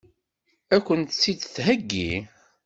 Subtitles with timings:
[0.75, 2.11] Ad kent-tt-id-theggi?